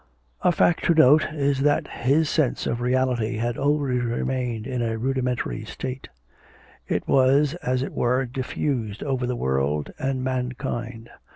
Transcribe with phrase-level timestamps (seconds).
[0.41, 4.97] A fact to note is that his sense of reality had always remained in a
[4.97, 6.09] rudimentary state;
[6.87, 11.11] it was, as it were, diffused over the world and mankind.